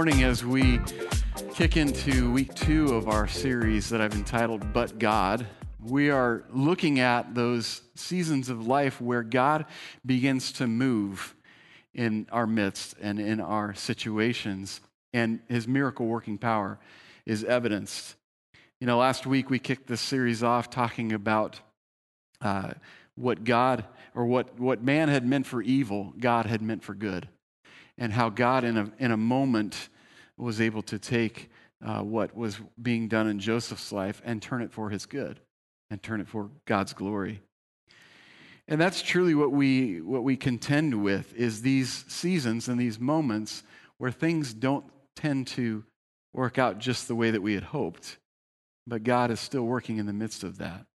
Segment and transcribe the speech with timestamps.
[0.00, 0.80] morning as we
[1.52, 5.46] kick into week two of our series that I've entitled But God.
[5.78, 9.66] We are looking at those seasons of life where God
[10.06, 11.34] begins to move
[11.92, 14.80] in our midst and in our situations,
[15.12, 16.78] and his miracle working power
[17.26, 18.14] is evidenced.
[18.80, 21.60] You know, last week we kicked this series off talking about
[22.40, 22.70] uh,
[23.16, 27.28] what God or what, what man had meant for evil, God had meant for good
[28.00, 29.90] and how God, in a, in a moment,
[30.36, 31.50] was able to take
[31.84, 35.38] uh, what was being done in Joseph's life and turn it for his good
[35.90, 37.42] and turn it for God's glory.
[38.66, 43.62] And that's truly what we, what we contend with is these seasons and these moments
[43.98, 45.84] where things don't tend to
[46.32, 48.16] work out just the way that we had hoped,
[48.86, 50.86] but God is still working in the midst of that.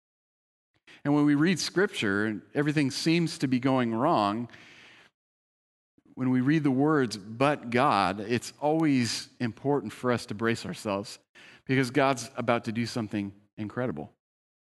[1.04, 4.48] And when we read scripture and everything seems to be going wrong,
[6.16, 11.20] when we read the words, but God, it's always important for us to brace ourselves
[11.66, 14.12] because God's about to do something incredible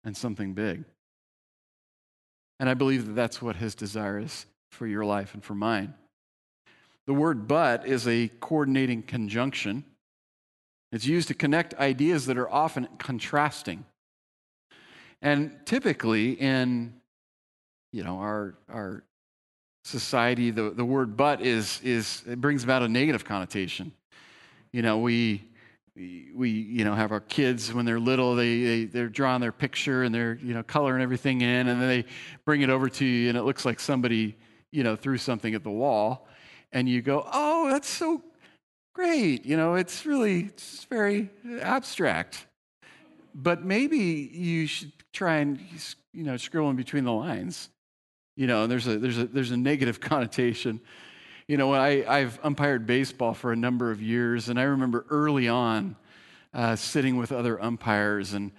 [0.03, 0.83] and something big.
[2.59, 5.93] And I believe that that's what his desire is for your life and for mine.
[7.05, 9.85] The word but is a coordinating conjunction.
[10.91, 13.85] It's used to connect ideas that are often contrasting.
[15.21, 16.93] And typically in
[17.91, 19.03] you know our, our
[19.88, 23.93] society, the, the word but is, is, it brings about a negative connotation.
[24.73, 25.43] You know, we,
[25.95, 30.03] we, you know, have our kids when they're little, they, they, they're drawing their picture
[30.03, 32.05] and they're, you know, coloring everything in, and then they
[32.45, 34.35] bring it over to you, and it looks like somebody,
[34.71, 36.27] you know, threw something at the wall.
[36.73, 38.21] And you go, oh, that's so
[38.93, 39.45] great.
[39.45, 41.30] You know, it's really, it's very
[41.61, 42.45] abstract.
[43.33, 45.59] But maybe you should try and,
[46.13, 47.69] you know, scribble in between the lines
[48.38, 50.80] you know, there's a, there's a, there's a negative connotation.
[51.47, 55.49] You know, I, I've umpired baseball for a number of years, and I remember early
[55.49, 55.95] on
[56.53, 58.52] uh, sitting with other umpires, and,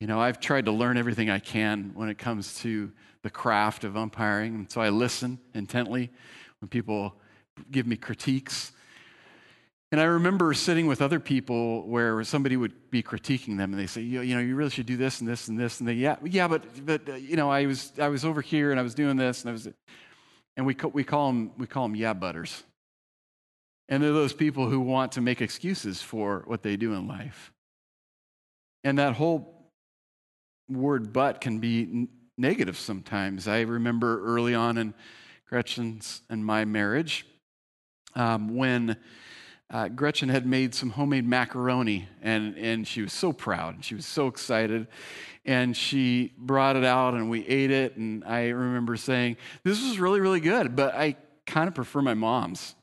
[0.00, 2.90] you know, I've tried to learn everything I can when it comes to
[3.22, 4.54] the craft of umpiring.
[4.54, 6.10] And so I listen intently
[6.60, 7.14] when people
[7.70, 8.72] give me critiques.
[9.90, 13.86] And I remember sitting with other people where somebody would be critiquing them, and they
[13.86, 16.16] say, you, know, you really should do this and this and this, and they, yeah,
[16.24, 18.94] yeah, but, but, uh, you know, I was, I was over here and I was
[18.94, 19.66] doing this, and I was,
[20.58, 22.62] and we, we call them, we call them yeah butters.
[23.88, 27.52] And they're those people who want to make excuses for what they do in life.
[28.84, 29.72] And that whole
[30.68, 33.48] word but can be n- negative sometimes.
[33.48, 34.92] I remember early on in
[35.48, 37.26] Gretchen's and my marriage
[38.14, 38.98] um, when
[39.70, 43.94] uh, Gretchen had made some homemade macaroni, and, and she was so proud and she
[43.94, 44.86] was so excited.
[45.44, 47.96] And she brought it out, and we ate it.
[47.96, 52.12] And I remember saying, This was really, really good, but I kind of prefer my
[52.14, 52.74] mom's.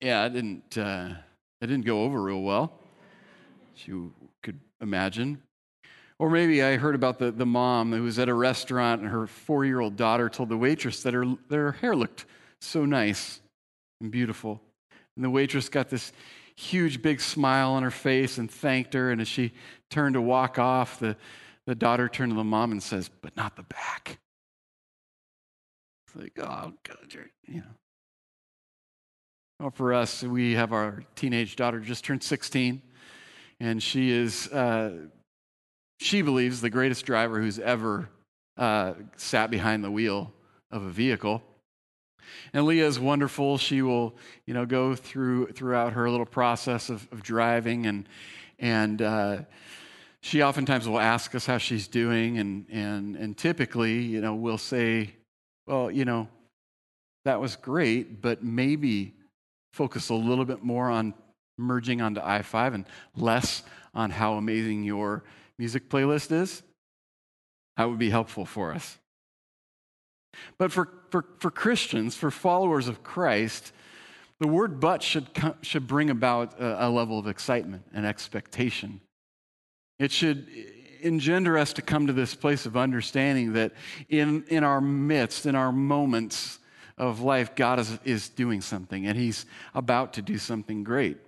[0.00, 1.10] Yeah, I didn't, uh,
[1.60, 2.72] it didn't go over real well,
[3.76, 4.12] as you
[4.42, 5.40] could imagine.
[6.18, 9.26] Or maybe I heard about the, the mom who was at a restaurant and her
[9.26, 12.26] four year old daughter told the waitress that her, that her hair looked
[12.64, 13.40] so nice
[14.00, 14.60] and beautiful.
[15.16, 16.12] And the waitress got this
[16.56, 19.10] huge big smile on her face and thanked her.
[19.10, 19.52] And as she
[19.90, 21.16] turned to walk off, the,
[21.66, 24.18] the daughter turned to the mom and says, But not the back.
[26.06, 27.14] It's like, oh, God,
[27.46, 27.62] you know.
[29.60, 32.82] Well, for us, we have our teenage daughter just turned 16,
[33.60, 35.06] and she is, uh,
[36.00, 38.08] she believes, the greatest driver who's ever
[38.56, 40.32] uh, sat behind the wheel
[40.70, 41.42] of a vehicle.
[42.52, 43.58] And Leah is wonderful.
[43.58, 44.14] She will,
[44.46, 48.08] you know, go through throughout her little process of, of driving, and
[48.58, 49.38] and uh,
[50.20, 54.58] she oftentimes will ask us how she's doing, and and and typically, you know, we'll
[54.58, 55.14] say,
[55.66, 56.28] well, you know,
[57.24, 59.14] that was great, but maybe
[59.72, 61.14] focus a little bit more on
[61.56, 62.84] merging onto i5 and
[63.16, 63.62] less
[63.94, 65.24] on how amazing your
[65.58, 66.62] music playlist is.
[67.76, 68.98] That would be helpful for us.
[70.58, 73.72] But for, for, for Christians, for followers of Christ,
[74.40, 79.00] the word but should, come, should bring about a, a level of excitement and expectation.
[79.98, 80.48] It should
[81.00, 83.72] engender us to come to this place of understanding that
[84.08, 86.58] in, in our midst, in our moments
[86.96, 91.18] of life, God is, is doing something and He's about to do something great.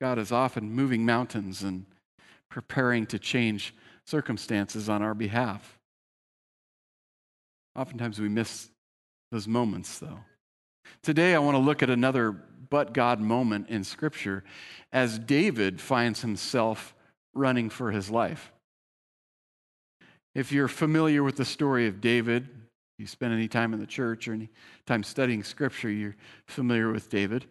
[0.00, 1.84] God is often moving mountains and
[2.48, 3.74] preparing to change
[4.04, 5.79] circumstances on our behalf.
[7.76, 8.68] Oftentimes we miss
[9.30, 10.20] those moments, though.
[11.02, 12.32] Today, I want to look at another
[12.68, 14.44] but God moment in Scripture
[14.92, 16.94] as David finds himself
[17.34, 18.52] running for his life.
[20.34, 22.48] If you're familiar with the story of David,
[22.98, 24.48] you spend any time in the church or any
[24.86, 26.16] time studying scripture, you're
[26.46, 27.46] familiar with David.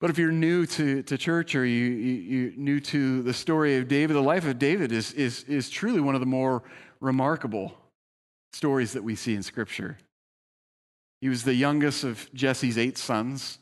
[0.00, 3.76] But if you're new to, to church or you, you, are new to the story
[3.76, 6.62] of David, the life of David is, is, is truly one of the more
[7.00, 7.74] remarkable
[8.52, 9.98] stories that we see in Scripture.
[11.20, 13.58] He was the youngest of Jesse's eight sons.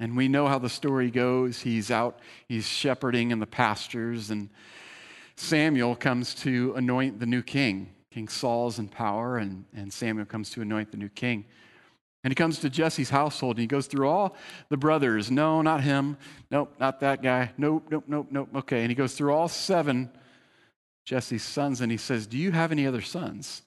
[0.00, 1.60] And we know how the story goes.
[1.60, 2.18] He's out,
[2.48, 4.50] he's shepherding in the pastures, and
[5.36, 7.90] Samuel comes to anoint the new king.
[8.10, 11.44] King Saul's in power, and, and Samuel comes to anoint the new king.
[12.22, 14.34] And he comes to Jesse's household and he goes through all
[14.70, 15.30] the brothers.
[15.30, 16.16] No, not him.
[16.50, 17.52] Nope, not that guy.
[17.58, 18.48] Nope, nope, nope, nope.
[18.54, 18.80] Okay.
[18.80, 20.10] And he goes through all seven
[21.04, 23.60] Jesse's sons and he says, Do you have any other sons?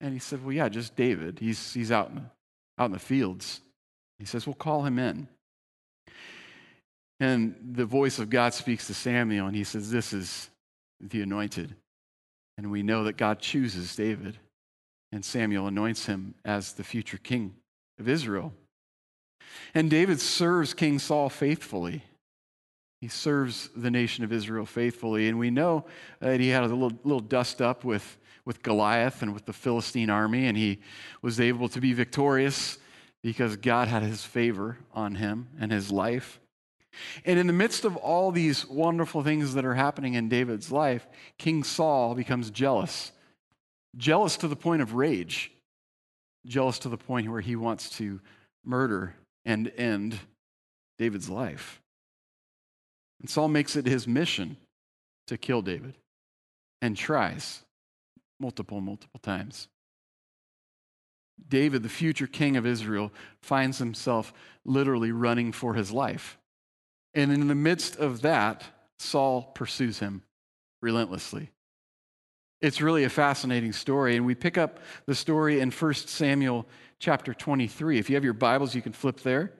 [0.00, 1.38] And he said, Well, yeah, just David.
[1.38, 2.24] He's, he's out, in the,
[2.78, 3.60] out in the fields.
[4.18, 5.28] He says, Well, call him in.
[7.20, 10.50] And the voice of God speaks to Samuel and he says, This is
[11.00, 11.74] the anointed.
[12.56, 14.38] And we know that God chooses David.
[15.10, 17.54] And Samuel anoints him as the future king
[17.98, 18.52] of Israel.
[19.74, 22.02] And David serves King Saul faithfully.
[23.00, 25.28] He serves the nation of Israel faithfully.
[25.28, 25.84] And we know
[26.20, 28.18] that he had a little, little dust up with,
[28.48, 30.80] with Goliath and with the Philistine army, and he
[31.20, 32.78] was able to be victorious
[33.22, 36.40] because God had his favor on him and his life.
[37.26, 41.06] And in the midst of all these wonderful things that are happening in David's life,
[41.36, 43.12] King Saul becomes jealous.
[43.98, 45.52] Jealous to the point of rage
[46.46, 48.20] jealous to the point where he wants to
[48.64, 50.18] murder and end
[50.96, 51.82] David's life.
[53.20, 54.56] And Saul makes it his mission
[55.26, 55.94] to kill David
[56.80, 57.62] and tries
[58.40, 59.68] multiple, multiple times.
[61.48, 64.32] David, the future king of Israel, finds himself
[64.64, 66.38] literally running for his life.
[67.14, 68.64] And in the midst of that,
[68.98, 70.22] Saul pursues him
[70.82, 71.50] relentlessly.
[72.60, 74.16] It's really a fascinating story.
[74.16, 76.66] And we pick up the story in 1 Samuel
[76.98, 77.98] chapter 23.
[77.98, 79.52] If you have your Bibles, you can flip there.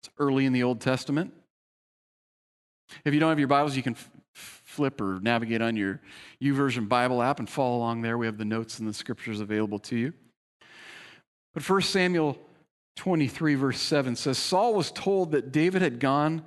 [0.00, 1.32] It's early in the Old Testament.
[3.04, 3.96] If you don't have your Bibles, you can
[4.72, 6.00] flip or navigate on your
[6.40, 8.16] YouVersion Bible app and follow along there.
[8.16, 10.14] We have the notes and the scriptures available to you.
[11.52, 12.38] But 1 Samuel
[12.96, 16.42] 23, verse 7 says Saul was told that David had gone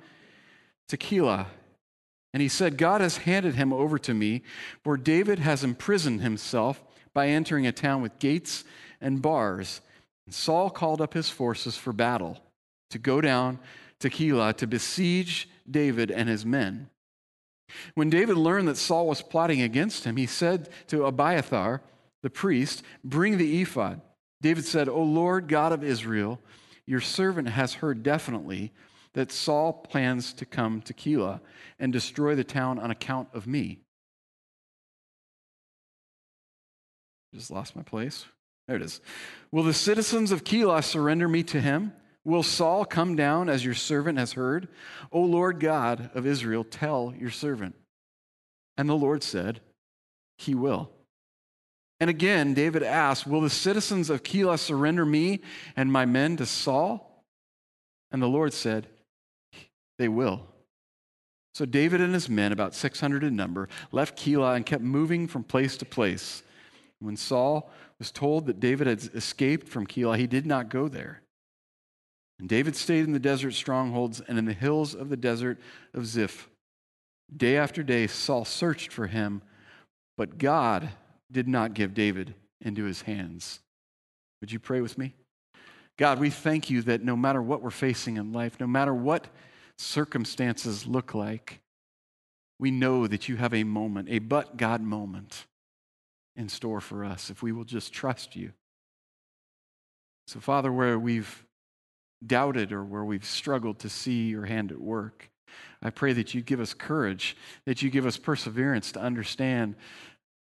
[0.88, 1.46] to Keilah
[2.34, 4.42] and he said, God has handed him over to me,
[4.82, 6.84] for David has imprisoned himself
[7.14, 8.64] by entering a town with gates
[9.00, 9.80] and bars.
[10.26, 12.42] And Saul called up his forces for battle
[12.90, 13.58] to go down
[14.00, 16.90] to Keilah to besiege David and his men.
[17.94, 21.82] When David learned that Saul was plotting against him, he said to Abiathar,
[22.22, 24.00] the priest, Bring the ephod.
[24.40, 26.40] David said, O Lord God of Israel,
[26.86, 28.72] your servant has heard definitely
[29.14, 31.40] that Saul plans to come to Keilah
[31.78, 33.80] and destroy the town on account of me.
[37.34, 38.26] Just lost my place.
[38.66, 39.00] There it is.
[39.50, 41.92] Will the citizens of Keilah surrender me to him?
[42.26, 44.66] Will Saul come down as your servant has heard?
[45.12, 47.76] O Lord God of Israel, tell your servant.
[48.76, 49.60] And the Lord said,
[50.36, 50.90] He will.
[52.00, 55.40] And again, David asked, Will the citizens of Keilah surrender me
[55.76, 57.24] and my men to Saul?
[58.10, 58.88] And the Lord said,
[59.98, 60.42] they will.
[61.54, 65.44] So David and his men, about 600 in number, left Keilah and kept moving from
[65.44, 66.42] place to place.
[66.98, 71.22] When Saul was told that David had escaped from Keilah, he did not go there.
[72.38, 75.58] And David stayed in the desert strongholds and in the hills of the desert
[75.94, 76.48] of Ziph.
[77.34, 79.42] Day after day, Saul searched for him,
[80.16, 80.90] but God
[81.32, 83.60] did not give David into his hands.
[84.40, 85.14] Would you pray with me?
[85.96, 89.28] God, we thank you that no matter what we're facing in life, no matter what
[89.78, 91.60] circumstances look like,
[92.58, 95.46] we know that you have a moment, a but God moment
[96.36, 98.52] in store for us if we will just trust you.
[100.26, 101.44] So, Father, where we've
[102.26, 105.30] doubted or where we've struggled to see your hand at work,
[105.82, 109.76] I pray that you give us courage, that you give us perseverance to understand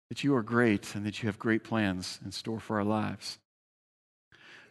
[0.09, 3.39] that you are great and that you have great plans in store for our lives.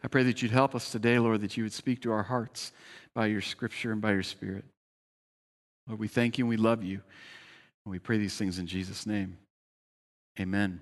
[0.02, 2.72] I pray that you'd help us today, Lord, that you would speak to our hearts
[3.14, 4.64] by your scripture and by your spirit.
[5.88, 7.00] Lord, we thank you and we love you.
[7.84, 9.38] And we pray these things in Jesus' name.
[10.40, 10.80] Amen.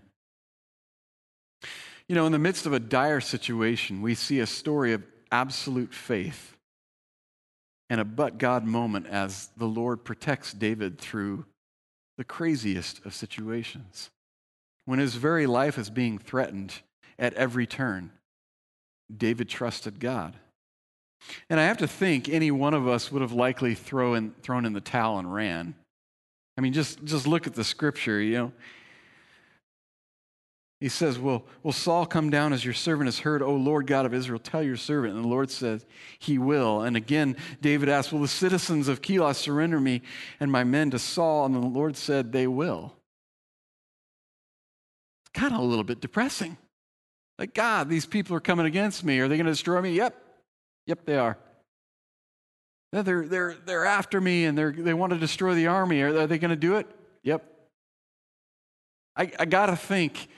[2.08, 5.02] You know, in the midst of a dire situation, we see a story of
[5.34, 6.56] absolute faith
[7.90, 11.44] and a but God moment as the Lord protects David through
[12.16, 14.10] the craziest of situations.
[14.84, 16.74] When his very life is being threatened
[17.18, 18.12] at every turn,
[19.14, 20.36] David trusted God.
[21.50, 24.64] And I have to think any one of us would have likely throw in, thrown
[24.64, 25.74] in the towel and ran.
[26.56, 28.52] I mean, just, just look at the scripture, you know.
[30.80, 34.06] He says, will, will Saul come down as your servant has heard, O Lord God
[34.06, 34.38] of Israel?
[34.38, 35.14] Tell your servant.
[35.14, 35.86] And the Lord says,
[36.18, 36.82] He will.
[36.82, 40.02] And again, David asks, Will the citizens of Keilah surrender me
[40.40, 41.46] and my men to Saul?
[41.46, 42.92] And the Lord said, They will.
[45.22, 46.58] It's kind of a little bit depressing.
[47.38, 49.20] Like, God, these people are coming against me.
[49.20, 49.94] Are they going to destroy me?
[49.94, 50.20] Yep.
[50.86, 51.38] Yep, they are.
[52.92, 56.00] They're, they're, they're after me and they're, they want to destroy the army.
[56.02, 56.86] Are, are they going to do it?
[57.22, 57.42] Yep.
[59.16, 60.28] I, I got to think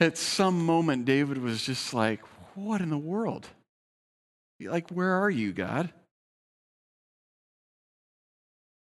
[0.00, 2.20] at some moment, David was just like,
[2.54, 3.46] What in the world?
[4.60, 5.92] Like, where are you, God?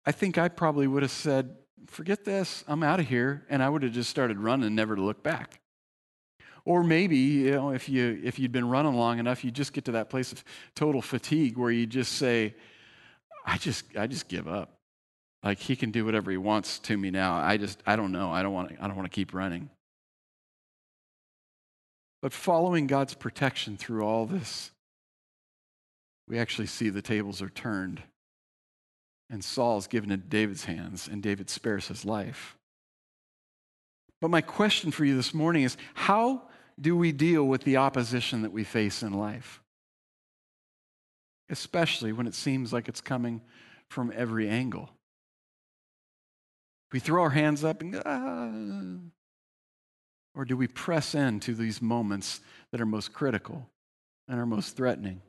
[0.05, 1.55] I think I probably would have said,
[1.87, 3.45] Forget this, I'm out of here.
[3.49, 5.59] And I would have just started running, never to look back.
[6.63, 9.85] Or maybe, you know, if, you, if you'd been running long enough, you just get
[9.85, 10.43] to that place of
[10.75, 12.53] total fatigue where you just say,
[13.45, 14.77] I just, I just give up.
[15.43, 17.33] Like he can do whatever he wants to me now.
[17.33, 18.31] I just, I don't know.
[18.31, 19.71] I don't want, I don't want to keep running.
[22.21, 24.71] But following God's protection through all this,
[26.27, 28.03] we actually see the tables are turned.
[29.29, 32.57] And Saul's given into David's hands, and David spares his life.
[34.19, 36.43] But my question for you this morning is how
[36.79, 39.61] do we deal with the opposition that we face in life?
[41.49, 43.41] Especially when it seems like it's coming
[43.89, 44.89] from every angle.
[46.91, 48.51] We throw our hands up and go, ah,
[50.35, 53.67] or do we press into these moments that are most critical
[54.27, 55.21] and are most threatening?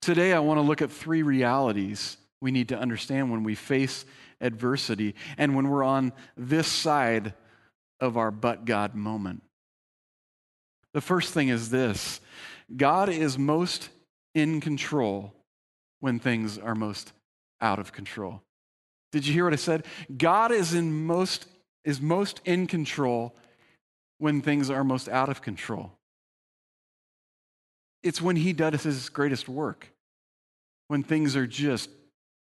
[0.00, 4.04] Today, I want to look at three realities we need to understand when we face
[4.40, 7.34] adversity and when we're on this side
[8.00, 9.42] of our but God moment.
[10.92, 12.20] The first thing is this
[12.76, 13.90] God is most
[14.34, 15.34] in control
[16.00, 17.12] when things are most
[17.60, 18.42] out of control.
[19.12, 19.84] Did you hear what I said?
[20.16, 21.46] God is in most
[21.84, 23.34] is most in control
[24.20, 25.90] when things are most out of control.
[28.02, 29.88] It's when he does his greatest work,
[30.88, 31.88] when things are just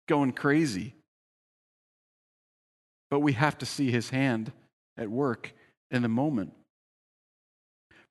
[0.08, 0.96] going crazy.
[3.12, 4.52] But we have to see his hand
[4.98, 5.54] at work
[5.92, 6.54] in the moment.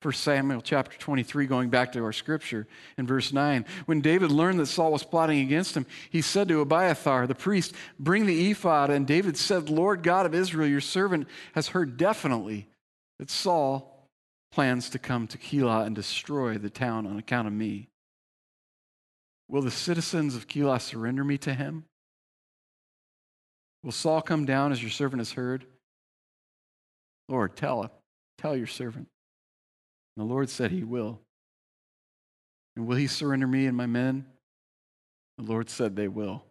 [0.00, 4.60] For Samuel chapter 23, going back to our scripture in verse 9, when David learned
[4.60, 8.90] that Saul was plotting against him, he said to Abiathar, the priest, Bring the ephod.
[8.90, 12.68] And David said, Lord God of Israel, your servant has heard definitely
[13.18, 14.08] that Saul
[14.52, 17.88] plans to come to Keilah and destroy the town on account of me.
[19.48, 21.84] Will the citizens of Keilah surrender me to him?
[23.82, 25.64] Will Saul come down as your servant has heard?
[27.28, 27.90] Lord, tell
[28.38, 29.08] tell your servant.
[30.16, 31.20] And the Lord said he will.
[32.76, 34.26] And will he surrender me and my men?
[35.36, 36.44] The Lord said they will.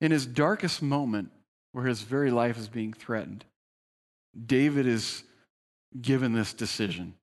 [0.00, 1.30] In his darkest moment,
[1.72, 3.44] where his very life is being threatened,
[4.46, 5.22] David is
[6.00, 7.14] given this decision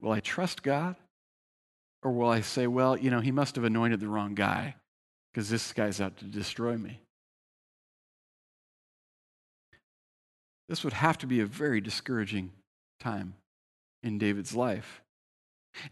[0.00, 0.96] Will I trust God?
[2.02, 4.74] Or will I say, well, you know, he must have anointed the wrong guy
[5.32, 7.00] because this guy's out to destroy me?
[10.68, 12.50] This would have to be a very discouraging
[12.98, 13.34] time
[14.02, 15.02] in David's life.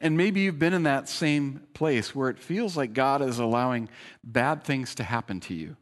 [0.00, 3.88] And maybe you've been in that same place where it feels like God is allowing
[4.24, 5.76] bad things to happen to you.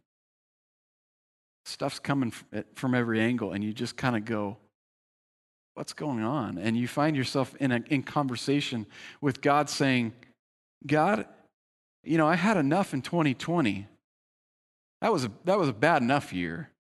[1.64, 4.56] Stuff's coming eh, from every angle, and you just kind of go,
[5.78, 6.58] what's going on?
[6.58, 8.84] And you find yourself in, a, in conversation
[9.20, 10.12] with God saying,
[10.84, 11.24] God,
[12.02, 13.86] you know, I had enough in 2020.
[15.00, 16.70] That was a, that was a bad enough year.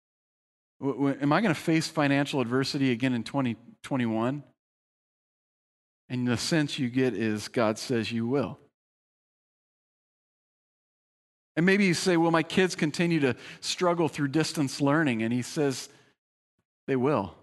[0.80, 4.42] W- am I going to face financial adversity again in 2021?
[6.08, 8.58] And the sense you get is God says you will.
[11.56, 15.22] And maybe you say, well, my kids continue to struggle through distance learning.
[15.22, 15.88] And he says,
[16.88, 17.36] they will.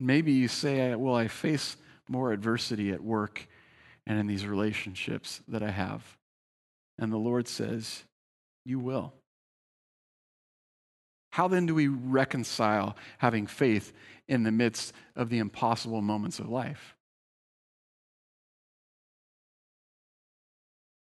[0.00, 1.76] Maybe you say, well, I face
[2.08, 3.46] more adversity at work
[4.06, 6.16] and in these relationships that I have.
[6.98, 8.04] And the Lord says,
[8.64, 9.12] You will.
[11.30, 13.92] How then do we reconcile having faith
[14.26, 16.96] in the midst of the impossible moments of life?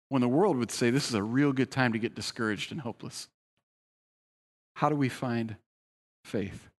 [0.10, 2.82] When the world would say this is a real good time to get discouraged and
[2.82, 3.28] hopeless,
[4.76, 5.58] how do we find
[6.24, 6.70] faith?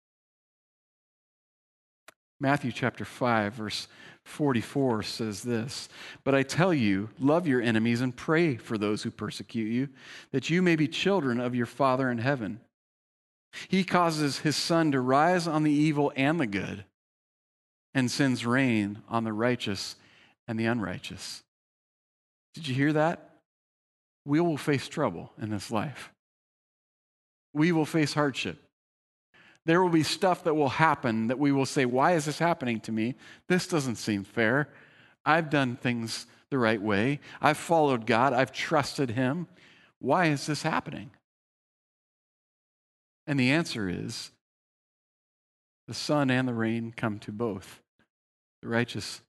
[2.41, 3.89] Matthew chapter 5, verse
[4.25, 5.89] 44 says this
[6.23, 9.89] But I tell you, love your enemies and pray for those who persecute you,
[10.31, 12.61] that you may be children of your Father in heaven.
[13.69, 16.85] He causes his sun to rise on the evil and the good,
[17.95, 19.97] and sends rain on the righteous
[20.47, 21.43] and the unrighteous.
[22.55, 23.31] Did you hear that?
[24.25, 26.13] We will face trouble in this life.
[27.55, 28.63] We will face hardship.
[29.69, 32.81] There will be stuff that will happen that we will say, Why is this happening
[32.81, 33.17] to me?
[33.49, 34.71] This doesn't seem fair.
[35.27, 37.21] I've done things the right way.
[37.39, 38.33] I've followed God.
[38.33, 39.47] I've trusted Him.
[39.99, 41.11] Why is this happening?
[43.27, 44.31] And the answer is
[45.87, 47.83] the sun and the rain come to both
[48.63, 49.21] the righteous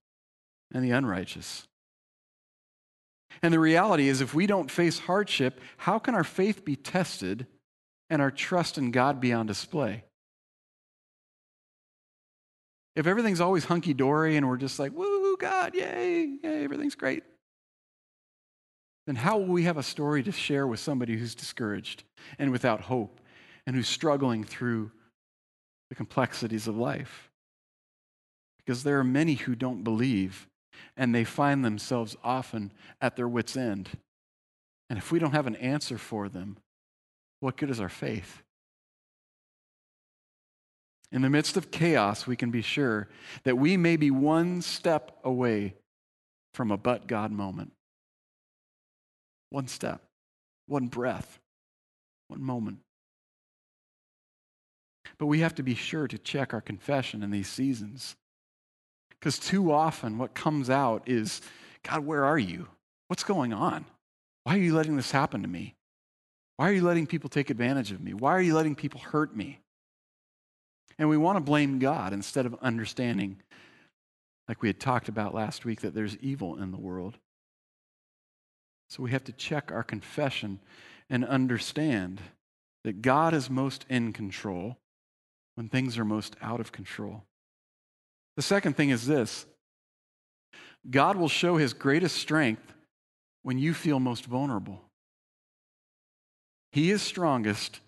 [0.73, 1.67] and the unrighteous.
[3.43, 7.45] And the reality is, if we don't face hardship, how can our faith be tested
[8.09, 10.05] and our trust in God be on display?
[12.99, 17.23] If everything's always hunky dory and we're just like, woo, God, yay, yay, everything's great,
[19.07, 22.03] then how will we have a story to share with somebody who's discouraged
[22.37, 23.21] and without hope
[23.65, 24.91] and who's struggling through
[25.87, 27.29] the complexities of life?
[28.57, 30.49] Because there are many who don't believe
[30.97, 33.91] and they find themselves often at their wits' end.
[34.89, 36.57] And if we don't have an answer for them,
[37.39, 38.43] what good is our faith?
[41.11, 43.09] In the midst of chaos, we can be sure
[43.43, 45.75] that we may be one step away
[46.53, 47.71] from a but God moment.
[49.49, 50.01] One step,
[50.67, 51.39] one breath,
[52.27, 52.79] one moment.
[55.17, 58.15] But we have to be sure to check our confession in these seasons.
[59.09, 61.41] Because too often, what comes out is
[61.83, 62.67] God, where are you?
[63.07, 63.85] What's going on?
[64.43, 65.75] Why are you letting this happen to me?
[66.57, 68.13] Why are you letting people take advantage of me?
[68.13, 69.59] Why are you letting people hurt me?
[70.99, 73.37] And we want to blame God instead of understanding,
[74.49, 77.17] like we had talked about last week, that there's evil in the world.
[78.89, 80.59] So we have to check our confession
[81.09, 82.19] and understand
[82.83, 84.77] that God is most in control
[85.55, 87.23] when things are most out of control.
[88.35, 89.45] The second thing is this
[90.89, 92.73] God will show his greatest strength
[93.43, 94.81] when you feel most vulnerable.
[96.73, 97.79] He is strongest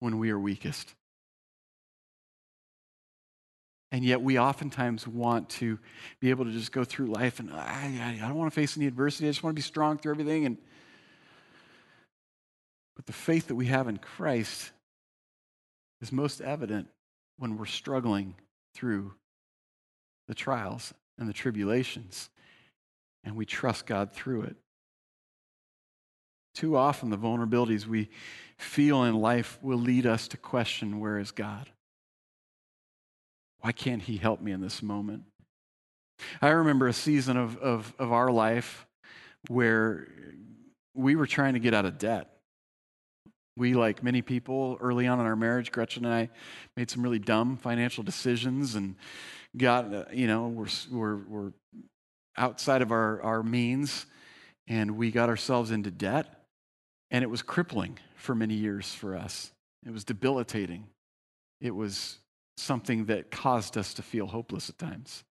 [0.00, 0.94] when we are weakest.
[3.92, 5.78] And yet, we oftentimes want to
[6.20, 8.76] be able to just go through life and ah, I, I, don't want to face
[8.76, 9.26] any adversity.
[9.26, 10.44] I just want to be strong through everything.
[10.44, 10.58] And,
[12.96, 14.72] but the faith that we have in Christ
[16.00, 16.88] is most evident
[17.38, 18.34] when we're struggling
[18.74, 19.14] through
[20.26, 22.28] the trials and the tribulations,
[23.24, 24.56] and we trust God through it.
[26.54, 28.08] Too often, the vulnerabilities we
[28.56, 31.70] feel in life will lead us to question where is God?
[33.66, 35.24] Why can't He help me in this moment?
[36.40, 38.86] I remember a season of, of, of our life
[39.48, 40.06] where
[40.94, 42.30] we were trying to get out of debt.
[43.56, 46.30] We, like many people early on in our marriage, Gretchen and I
[46.76, 48.94] made some really dumb financial decisions and
[49.56, 51.52] got, uh, you know, we're, we're, we're
[52.36, 54.06] outside of our, our means
[54.68, 56.44] and we got ourselves into debt.
[57.10, 59.50] And it was crippling for many years for us.
[59.84, 60.86] It was debilitating.
[61.60, 62.18] It was
[62.56, 65.24] something that caused us to feel hopeless at times.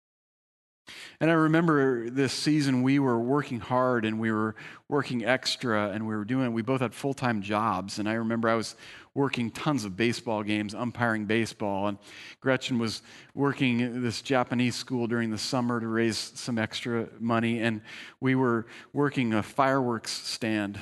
[1.21, 4.55] And I remember this season we were working hard and we were
[4.89, 7.99] working extra and we were doing, we both had full time jobs.
[7.99, 8.75] And I remember I was
[9.13, 11.88] working tons of baseball games, umpiring baseball.
[11.88, 11.97] And
[12.41, 13.01] Gretchen was
[13.33, 17.62] working this Japanese school during the summer to raise some extra money.
[17.62, 17.81] And
[18.19, 20.79] we were working a fireworks stand,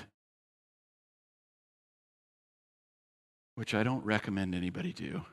[3.54, 5.23] which I don't recommend anybody do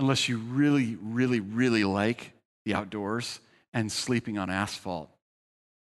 [0.00, 2.32] unless you really, really, really like
[2.64, 3.38] the outdoors
[3.74, 5.10] and sleeping on asphalt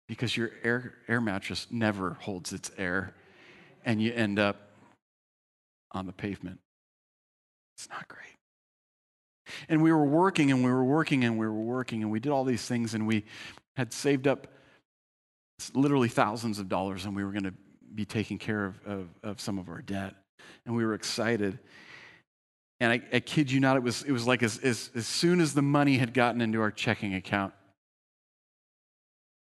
[0.07, 3.15] because your air, air mattress never holds its air
[3.83, 4.69] and you end up
[5.91, 6.59] on the pavement.
[7.77, 8.21] It's not great.
[9.69, 12.31] And we were working and we were working and we were working and we did
[12.31, 13.25] all these things and we
[13.75, 14.47] had saved up
[15.73, 17.53] literally thousands of dollars and we were going to
[17.95, 20.13] be taking care of, of, of some of our debt.
[20.67, 21.57] And we were excited.
[22.79, 25.39] And I, I kid you not, it was, it was like as, as, as soon
[25.39, 27.53] as the money had gotten into our checking account,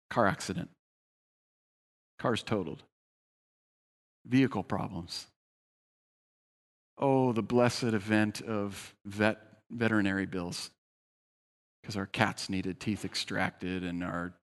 [0.09, 0.69] car accident,
[2.17, 2.83] cars totaled,
[4.25, 5.27] vehicle problems.
[6.97, 9.39] Oh, the blessed event of vet,
[9.71, 10.71] veterinary bills.
[11.81, 14.33] Because our cats needed teeth extracted and our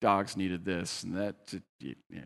[0.00, 1.54] dogs needed this and that.
[1.80, 2.24] Yeah.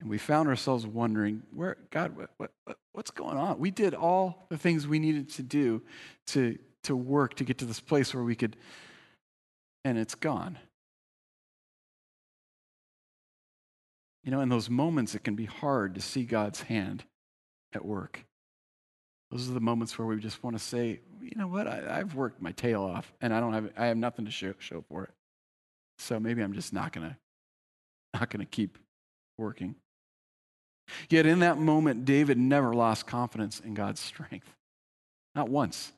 [0.00, 3.58] And we found ourselves wondering, where, God, what, what, what's going on?
[3.58, 5.82] We did all the things we needed to do
[6.28, 8.56] to, to work to get to this place where we could,
[9.84, 10.58] and it's gone.
[14.24, 17.04] You know, in those moments, it can be hard to see God's hand
[17.74, 18.24] at work.
[19.30, 22.14] Those are the moments where we just want to say, you know what, I, have
[22.14, 25.04] worked my tail off and I don't have, I have nothing to show, show for
[25.04, 25.10] it.
[25.98, 27.16] So maybe I'm just not going to,
[28.18, 28.78] not going to keep
[29.38, 29.76] working.
[31.08, 34.54] Yet in that moment, David never lost confidence in God's strength.
[35.34, 35.92] Not once.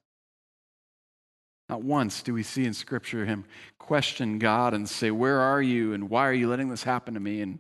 [1.68, 3.44] Not once do we see in Scripture him
[3.78, 5.94] question God and say, Where are you?
[5.94, 7.40] And why are you letting this happen to me?
[7.40, 7.58] And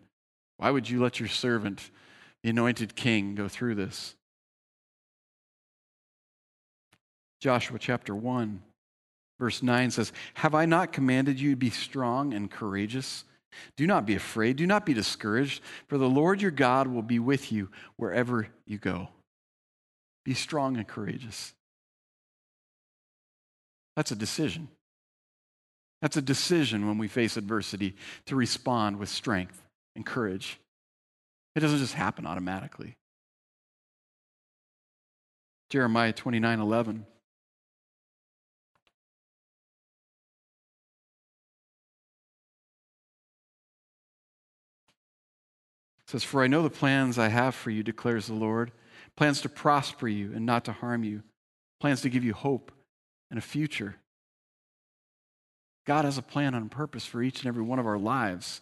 [0.58, 1.90] why would you let your servant,
[2.42, 4.14] the anointed king, go through this?
[7.40, 8.62] Joshua chapter 1,
[9.40, 13.24] verse 9 says, Have I not commanded you to be strong and courageous?
[13.76, 14.56] Do not be afraid.
[14.56, 18.78] Do not be discouraged, for the Lord your God will be with you wherever you
[18.78, 19.08] go.
[20.24, 21.52] Be strong and courageous.
[23.96, 24.68] That's a decision.
[26.00, 27.94] That's a decision when we face adversity
[28.26, 29.62] to respond with strength
[29.94, 30.58] and courage.
[31.54, 32.96] It doesn't just happen automatically.
[35.70, 37.06] Jeremiah 29 11.
[46.12, 48.70] Says, For I know the plans I have for you, declares the Lord
[49.16, 51.22] plans to prosper you and not to harm you,
[51.80, 52.72] plans to give you hope
[53.30, 53.96] and a future.
[55.86, 58.60] God has a plan and purpose for each and every one of our lives.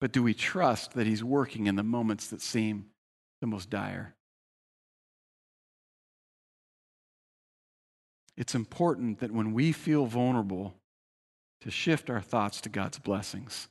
[0.00, 2.86] But do we trust that He's working in the moments that seem
[3.40, 4.14] the most dire?
[8.36, 10.74] It's important that when we feel vulnerable,
[11.62, 13.68] to shift our thoughts to God's blessings.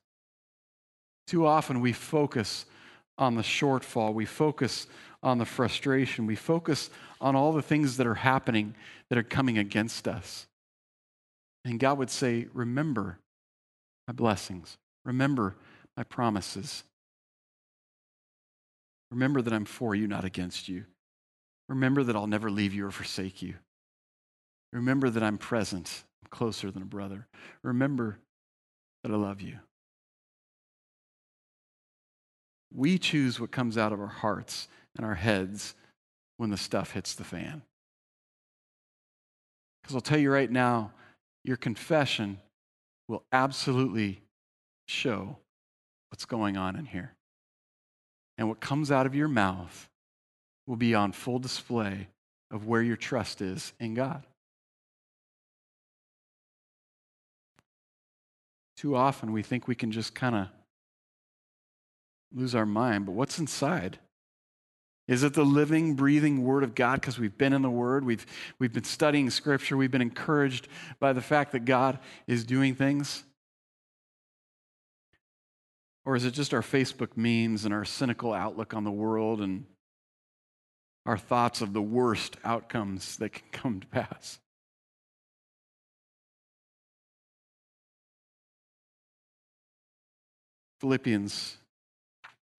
[1.28, 2.66] Too often we focus
[3.18, 4.14] on the shortfall.
[4.14, 4.88] We focus
[5.22, 6.26] on the frustration.
[6.26, 6.90] We focus
[7.22, 8.76] on all the things that are happening
[9.10, 10.48] that are coming against us.
[11.66, 13.20] And God would say, Remember
[14.08, 14.78] my blessings.
[15.06, 15.56] Remember
[15.96, 16.84] my promises.
[19.12, 20.86] Remember that I'm for you, not against you.
[21.70, 23.56] Remember that I'll never leave you or forsake you.
[24.72, 27.28] Remember that I'm present, I'm closer than a brother.
[27.62, 28.18] Remember
[29.04, 29.60] that I love you.
[32.76, 35.76] We choose what comes out of our hearts and our heads
[36.38, 37.62] when the stuff hits the fan.
[39.82, 40.92] Because I'll tell you right now,
[41.44, 42.40] your confession
[43.08, 44.22] will absolutely
[44.88, 45.38] show
[46.10, 47.14] what's going on in here.
[48.38, 49.90] And what comes out of your mouth
[50.66, 52.08] will be on full display
[52.50, 54.24] of where your trust is in God.
[58.78, 60.48] Too often we think we can just kind of
[62.34, 64.00] lose our mind, but what's inside?
[65.08, 68.06] Is it the living, breathing Word of God because we've been in the Word?
[68.06, 68.26] We've,
[68.58, 69.76] we've been studying Scripture.
[69.76, 70.70] We've been encouraged
[71.00, 73.24] by the fact that God is doing things?
[76.06, 79.66] Or is it just our Facebook memes and our cynical outlook on the world and
[81.06, 84.40] our thoughts of the worst outcomes that can come to pass?
[90.80, 91.58] Philippians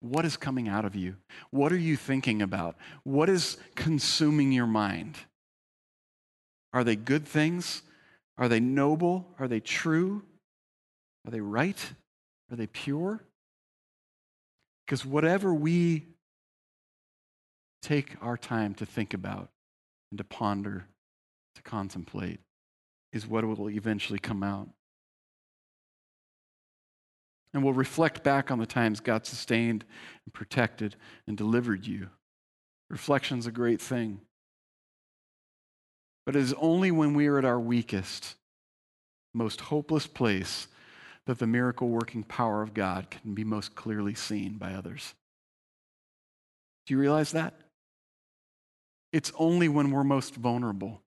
[0.00, 1.16] What is coming out of you?
[1.50, 2.76] What are you thinking about?
[3.04, 5.16] What is consuming your mind?
[6.72, 7.82] Are they good things?
[8.38, 9.28] Are they noble?
[9.38, 10.22] Are they true?
[11.26, 11.92] Are they right?
[12.50, 13.20] Are they pure?
[14.86, 16.06] Because whatever we
[17.82, 19.50] take our time to think about
[20.10, 20.86] and to ponder,
[21.56, 22.40] to contemplate,
[23.12, 24.68] is what will eventually come out.
[27.52, 29.84] And we'll reflect back on the times God sustained
[30.24, 32.08] and protected and delivered you.
[32.88, 34.20] Reflection's a great thing.
[36.26, 38.36] But it is only when we are at our weakest,
[39.34, 40.68] most hopeless place
[41.26, 45.14] that the miracle working power of God can be most clearly seen by others.
[46.86, 47.54] Do you realize that?
[49.12, 51.02] It's only when we're most vulnerable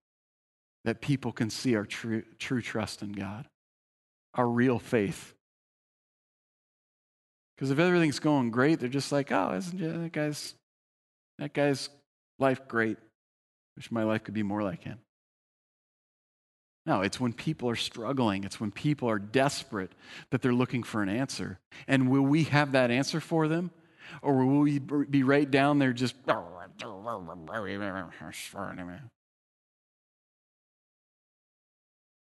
[0.83, 3.47] that people can see our true, true trust in God,
[4.33, 5.33] our real faith
[7.55, 10.55] because if everything's going great, they're just like, oh, isn't that guy's
[11.39, 11.89] that guy's
[12.39, 12.97] life great?
[13.75, 14.99] Wish my life could be more like him.
[16.85, 19.93] No, it's when people are struggling, it's when people are desperate
[20.31, 21.59] that they're looking for an answer.
[21.87, 23.71] And will we have that answer for them?
[24.21, 26.15] Or will we be right down there just.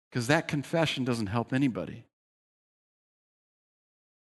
[0.09, 2.06] Because that confession doesn't help anybody.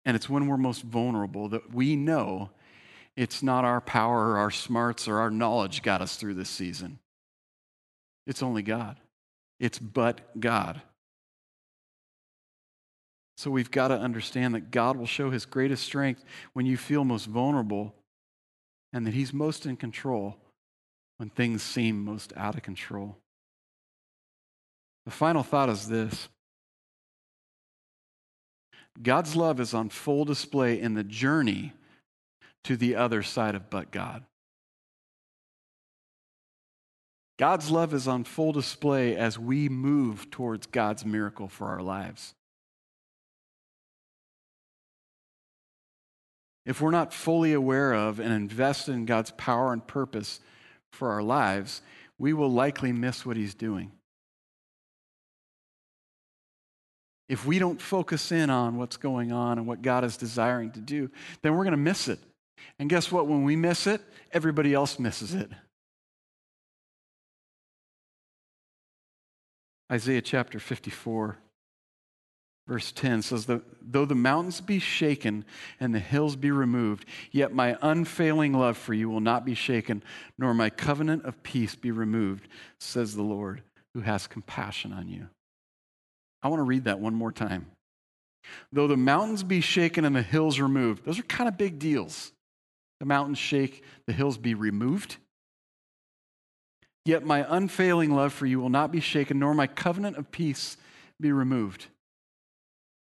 [0.09, 2.49] And it's when we're most vulnerable that we know
[3.15, 6.99] it's not our power or our smarts or our knowledge got us through this season.
[8.27, 8.97] It's only God.
[9.61, 10.81] It's but God.
[13.37, 17.05] So we've got to understand that God will show his greatest strength when you feel
[17.05, 17.95] most vulnerable
[18.95, 20.39] and that he's most in control
[21.19, 23.19] when things seem most out of control.
[25.05, 26.31] The final thought is this
[29.01, 31.73] God's love is on full display in the journey
[32.65, 34.25] to the other side of but God.
[37.39, 42.35] God's love is on full display as we move towards God's miracle for our lives.
[46.67, 50.41] If we're not fully aware of and invested in God's power and purpose
[50.91, 51.81] for our lives,
[52.19, 53.93] we will likely miss what He's doing.
[57.29, 60.81] If we don't focus in on what's going on and what God is desiring to
[60.81, 61.11] do,
[61.43, 62.19] then we're going to miss it.
[62.79, 63.27] And guess what?
[63.27, 64.01] When we miss it,
[64.33, 65.51] everybody else misses it.
[69.91, 71.39] Isaiah chapter 54,
[72.67, 75.47] verse 10 says, that Though the mountains be shaken
[75.81, 80.03] and the hills be removed, yet my unfailing love for you will not be shaken,
[80.39, 83.63] nor my covenant of peace be removed, says the Lord,
[83.95, 85.29] who has compassion on you.
[86.43, 87.67] I want to read that one more time.
[88.73, 92.33] Though the mountains be shaken and the hills removed, those are kind of big deals.
[93.01, 95.17] The mountains shake, the hills be removed.
[97.05, 100.77] Yet my unfailing love for you will not be shaken, nor my covenant of peace
[101.21, 101.87] be removed,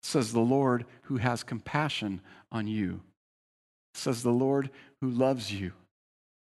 [0.03, 3.01] says the Lord who has compassion on you,
[3.93, 4.69] says the Lord
[5.01, 5.73] who loves you,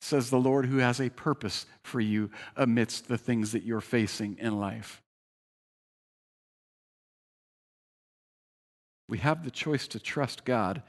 [0.00, 4.38] says the Lord who has a purpose for you amidst the things that you're facing
[4.38, 5.02] in life.
[9.08, 10.82] We have the choice to trust God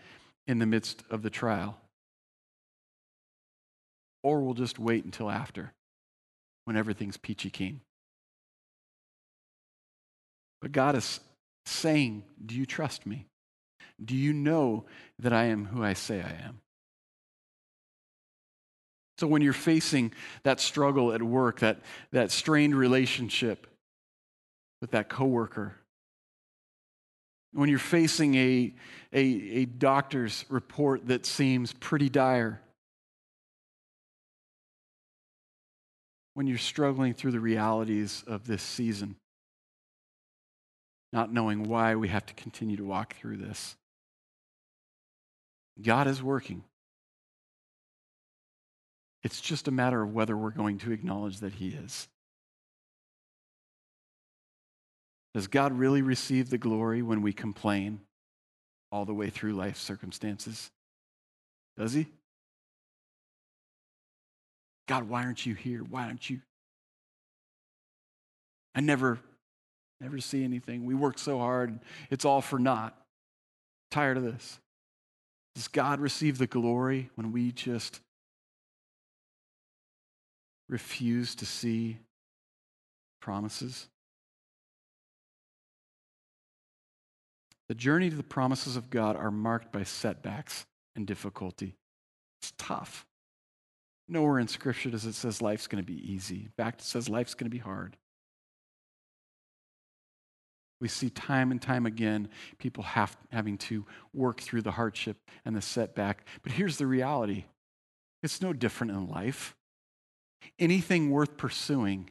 [0.47, 1.78] in the midst of the trial,
[4.23, 5.73] or we'll just wait until after
[6.65, 7.82] when everything's peachy keen.
[10.62, 11.19] But God is
[11.65, 13.28] saying, Do you trust me?
[14.04, 14.86] Do you know
[15.19, 16.60] that I am who I say I am?
[19.17, 20.12] So when you're facing
[20.43, 21.80] that struggle at work, that,
[22.12, 23.67] that strained relationship
[24.82, 25.75] with that coworker,
[27.56, 28.74] when you're facing a,
[29.13, 32.62] a, a doctor's report that seems pretty dire,
[36.34, 39.15] when you're struggling through the realities of this season,
[41.13, 43.78] not knowing why we have to continue to walk through this.
[45.82, 46.62] God is working.
[49.24, 52.10] It's just a matter of whether we're going to acknowledge that He is.
[55.36, 58.00] Does God really receive the glory when we complain
[58.89, 60.71] all the way through life circumstances?
[61.78, 62.08] Does He?
[64.88, 65.80] God, why aren't you here?
[65.80, 66.39] Why aren't you?
[68.74, 69.19] I never,
[70.00, 70.86] never see anything.
[70.86, 71.80] We work so hard.
[72.10, 72.95] It's all for naught.
[73.91, 74.58] Tired of this.
[75.54, 78.00] Does God receive the glory when we just
[80.69, 81.98] refuse to see
[83.19, 83.89] promises?
[87.67, 91.75] The journey to the promises of God are marked by setbacks and difficulty.
[92.41, 93.06] It's tough.
[94.08, 96.43] Nowhere in Scripture does it says life's going to be easy.
[96.43, 97.97] In fact, it says life's going to be hard.
[100.80, 105.56] We see time and time again people have, having to work through the hardship and
[105.56, 106.25] the setback.
[106.43, 107.45] But here's the reality
[108.21, 109.56] it's no different in life.
[110.60, 112.10] Anything worth pursuing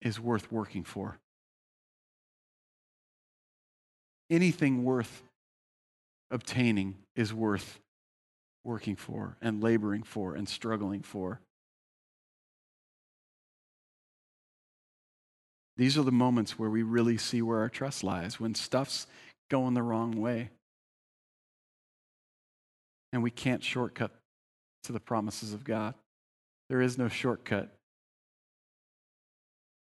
[0.00, 1.18] is worth working for.
[4.30, 5.22] Anything worth
[6.30, 7.80] obtaining is worth
[8.64, 11.40] working for and laboring for and struggling for.
[15.76, 19.06] These are the moments where we really see where our trust lies, when stuff's
[19.50, 20.50] going the wrong way.
[23.12, 24.12] And we can't shortcut
[24.84, 25.94] to the promises of God.
[26.68, 27.72] There is no shortcut.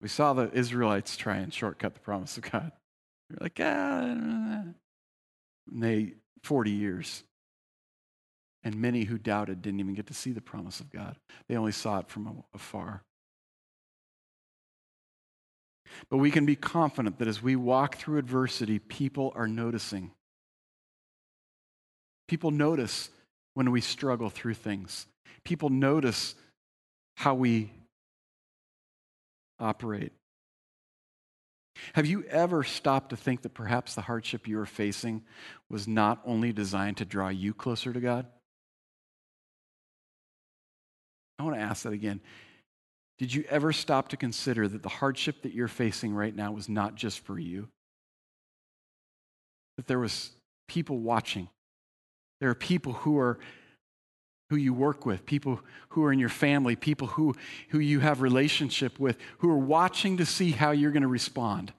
[0.00, 2.72] We saw the Israelites try and shortcut the promise of God.
[3.34, 4.64] They're like, ah,
[5.70, 7.24] and they 40 years
[8.62, 11.16] and many who doubted didn't even get to see the promise of God,
[11.48, 13.02] they only saw it from afar.
[16.10, 20.12] But we can be confident that as we walk through adversity, people are noticing.
[22.26, 23.10] People notice
[23.52, 25.06] when we struggle through things.
[25.44, 26.34] People notice
[27.16, 27.70] how we
[29.60, 30.12] operate.
[31.94, 35.22] Have you ever stopped to think that perhaps the hardship you are facing
[35.68, 38.26] was not only designed to draw you closer to God?
[41.38, 42.20] I want to ask that again.
[43.18, 46.68] Did you ever stop to consider that the hardship that you're facing right now was
[46.68, 47.68] not just for you?
[49.76, 50.30] That there was
[50.68, 51.48] people watching.
[52.40, 53.38] There are people who are
[54.54, 57.34] who you work with, people who are in your family, people who,
[57.70, 61.72] who you have relationship with, who are watching to see how you're going to respond.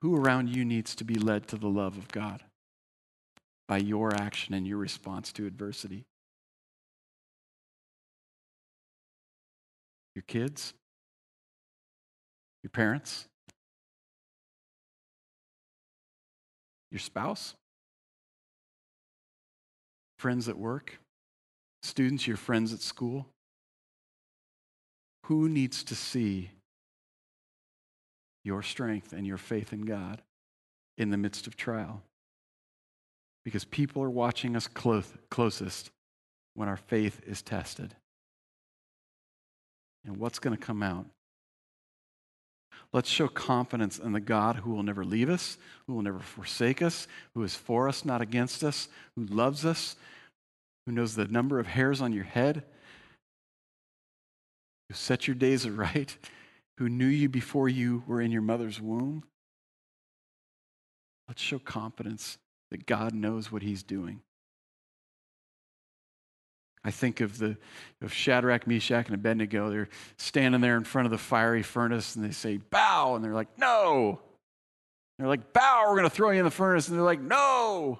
[0.00, 2.42] Who around you needs to be led to the love of God
[3.68, 6.04] by your action and your response to adversity?
[10.16, 10.74] Your kids?
[12.64, 13.28] Your parents?
[16.90, 17.54] Your spouse?
[20.26, 20.98] Friends at work?
[21.84, 23.26] Students, your friends at school?
[25.26, 26.50] Who needs to see
[28.42, 30.20] your strength and your faith in God
[30.98, 32.02] in the midst of trial?
[33.44, 35.92] Because people are watching us close, closest
[36.54, 37.94] when our faith is tested.
[40.04, 41.06] And what's going to come out?
[42.92, 46.82] Let's show confidence in the God who will never leave us, who will never forsake
[46.82, 49.94] us, who is for us, not against us, who loves us,
[50.86, 52.62] who knows the number of hairs on your head,
[54.88, 56.16] who set your days aright,
[56.78, 59.24] who knew you before you were in your mother's womb.
[61.28, 62.38] Let's show confidence
[62.70, 64.20] that God knows what he's doing.
[66.84, 67.56] I think of the
[68.00, 69.70] of Shadrach, Meshach, and Abednego.
[69.70, 73.16] They're standing there in front of the fiery furnace and they say, bow.
[73.16, 74.20] And they're like, no.
[75.18, 76.86] And they're like, bow, we're going to throw you in the furnace.
[76.86, 77.98] And they're like, no.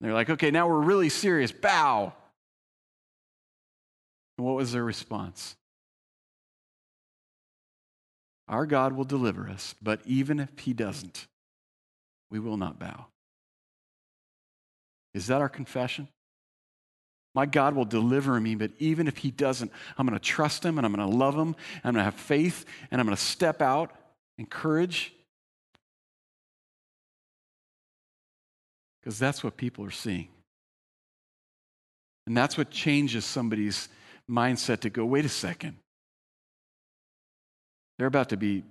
[0.00, 1.52] They're like, okay, now we're really serious.
[1.52, 2.12] Bow.
[4.36, 5.56] And what was their response?
[8.48, 11.26] Our God will deliver us, but even if he doesn't,
[12.30, 13.06] we will not bow.
[15.14, 16.08] Is that our confession?
[17.34, 20.78] My God will deliver me, but even if He doesn't, I'm going to trust Him
[20.78, 23.16] and I'm going to love Him and I'm going to have faith and I'm going
[23.16, 23.92] to step out
[24.38, 25.12] in courage.
[29.00, 30.28] Because that's what people are seeing.
[32.26, 33.88] And that's what changes somebody's
[34.30, 35.76] mindset to go, wait a second.
[37.96, 38.64] They're about to be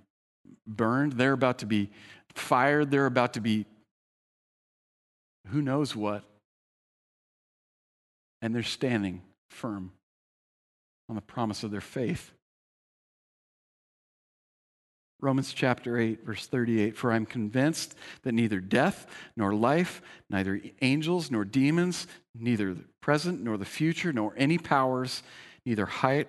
[0.66, 1.90] burned, they're about to be
[2.34, 3.66] fired, they're about to be
[5.48, 6.24] who knows what
[8.40, 9.92] and they're standing firm
[11.08, 12.32] on the promise of their faith.
[15.20, 20.00] Romans chapter 8, verse 38 For I'm convinced that neither death nor life,
[20.30, 25.22] neither angels nor demons, neither the present nor the future, nor any powers,
[25.64, 26.28] neither height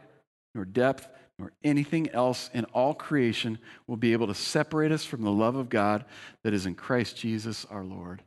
[0.56, 5.22] nor depth, nor anything else in all creation will be able to separate us from
[5.22, 6.04] the love of God
[6.44, 8.24] that is in Christ Jesus our Lord.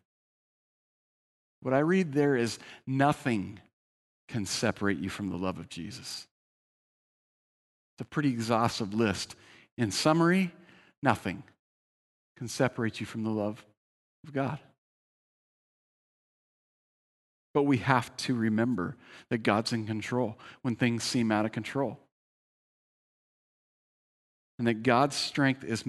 [1.61, 3.61] What I read there is nothing
[4.29, 6.27] can separate you from the love of Jesus.
[7.95, 9.37] It's a pretty exhaustive list.
[9.83, 10.53] In summary,
[11.03, 11.43] nothing
[12.37, 13.65] can separate you from the love
[14.25, 14.61] of God.
[17.53, 18.95] But we have to remember
[19.29, 21.99] that God's in control when things seem out of control.
[24.57, 25.83] And that God's strength is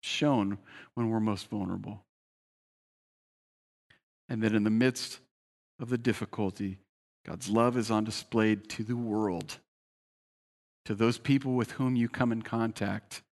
[0.00, 0.58] shown
[0.94, 2.02] when we're most vulnerable.
[4.28, 5.20] And that in the midst
[5.78, 6.78] of the difficulty,
[7.24, 9.60] God's love is on display to the world,
[10.84, 13.22] to those people with whom you come in contact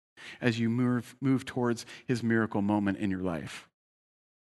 [0.40, 3.68] as you move, move towards his miracle moment in your life,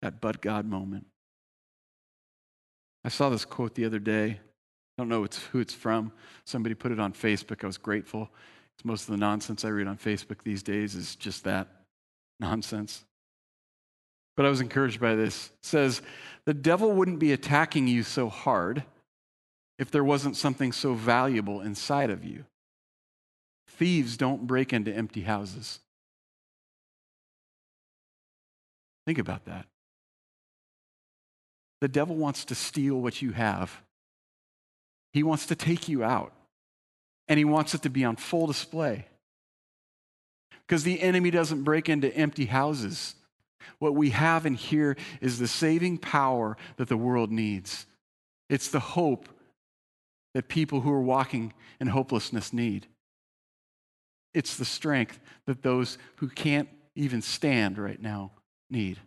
[0.03, 1.07] that but God moment.
[3.05, 4.31] I saw this quote the other day.
[4.31, 6.11] I don't know it's, who it's from.
[6.45, 7.63] Somebody put it on Facebook.
[7.63, 8.31] I was grateful.
[8.77, 11.69] Because most of the nonsense I read on Facebook these days is just that
[12.41, 13.05] nonsense.
[14.37, 15.47] But I was encouraged by this.
[15.47, 16.03] It says,
[16.45, 18.83] The devil wouldn't be attacking you so hard
[19.79, 22.45] if there wasn't something so valuable inside of you.
[23.77, 25.81] Thieves don't break into empty houses.
[29.07, 29.67] Think about that.
[31.81, 33.83] The devil wants to steal what you have.
[35.13, 36.33] He wants to take you out,
[37.29, 39.07] and he wants it to be on full display.
[40.67, 43.15] Because the enemy doesn't break into empty houses.
[43.79, 47.87] What we have in here is the saving power that the world needs.
[48.49, 49.29] It's the hope
[50.35, 52.87] that people who are walking in hopelessness need.
[54.37, 58.33] It's the strength that those who can't even stand right now
[58.69, 59.01] need.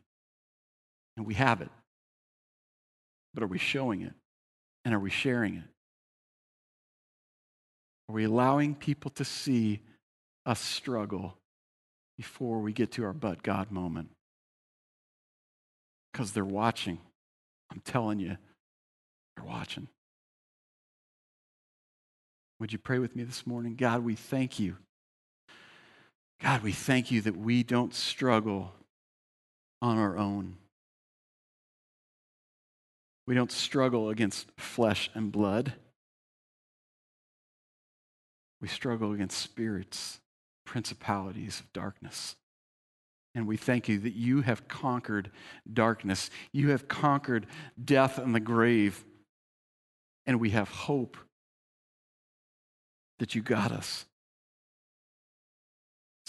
[1.16, 1.70] And we have it.
[3.36, 4.14] But are we showing it?
[4.84, 5.64] And are we sharing it?
[8.10, 9.82] Are we allowing people to see
[10.48, 11.38] us struggle
[12.18, 14.10] before we get to our but God moment?
[16.12, 16.98] Because they're watching.
[17.72, 18.36] I'm telling you,
[19.36, 19.90] they're watching.
[22.60, 23.76] Would you pray with me this morning?
[23.76, 24.78] God, we thank you.
[26.42, 28.74] God, we thank you that we don't struggle
[29.82, 30.58] on our own.
[33.28, 35.74] We don't struggle against flesh and blood.
[38.62, 40.20] We struggle against spirits,
[40.66, 42.36] principalities of darkness.
[43.36, 45.30] And we thank you that you have conquered
[45.72, 46.30] darkness.
[46.52, 47.46] You have conquered
[47.84, 49.06] death and the grave.
[50.26, 51.16] And we have hope
[53.20, 54.06] that you got us.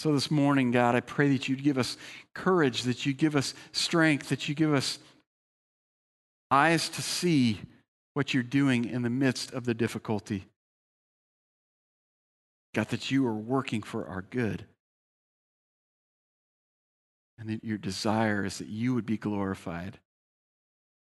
[0.01, 1.95] So this morning, God, I pray that you'd give us
[2.33, 4.97] courage, that you give us strength, that you give us
[6.49, 7.61] eyes to see
[8.15, 10.47] what you're doing in the midst of the difficulty.
[12.73, 14.65] God, that you are working for our good.
[17.37, 19.99] And that your desire is that you would be glorified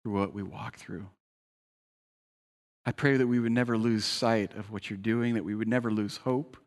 [0.02, 1.08] through what we walk through.
[2.84, 5.68] I pray that we would never lose sight of what you're doing, that we would
[5.68, 6.58] never lose hope,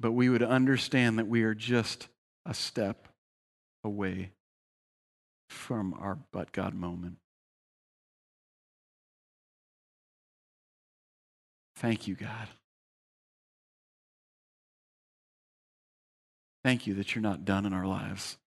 [0.00, 2.08] but we would understand that we are just
[2.46, 3.08] a step
[3.84, 4.32] away
[5.48, 7.16] from our but God moment.
[11.76, 12.48] Thank you, God.
[16.64, 18.38] Thank you that you're not done in our lives.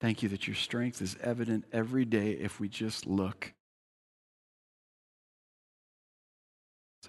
[0.00, 3.52] Thank you that your strength is evident every day if we just look.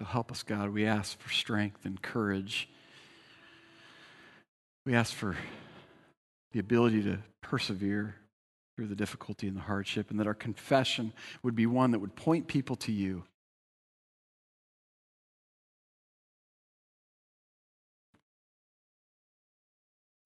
[0.00, 0.70] So help us, God.
[0.70, 2.70] We ask for strength and courage.
[4.86, 5.36] We ask for
[6.52, 8.14] the ability to persevere
[8.74, 12.16] through the difficulty and the hardship, and that our confession would be one that would
[12.16, 13.24] point people to you.